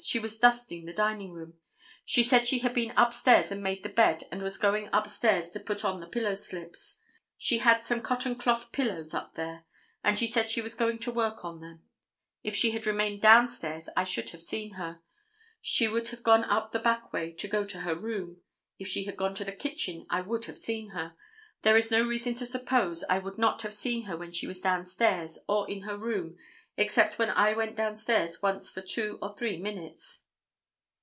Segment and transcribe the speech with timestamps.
[0.03, 1.59] She was dusting the dining room.
[2.05, 5.07] She said she had been up stairs and made the bed and was going up
[5.07, 6.97] stairs to put on the pillow slips.
[7.37, 9.63] She had some cotton cloth pillows up there,
[10.03, 11.83] and she said she was going to work on them.
[12.41, 15.01] If she had remained down stairs I should have seen her.
[15.61, 18.37] She would have gone up the back way to go to her room.
[18.79, 21.15] If she had gone to the kitchen I would have seen her.
[21.61, 24.61] There is no reason to suppose I would not have seen her when she was
[24.61, 26.37] down stairs or in her room,
[26.77, 30.23] except when I went down stairs once for two or three minutes."